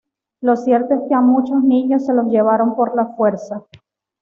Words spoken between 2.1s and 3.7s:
los llevaron por la fuerza.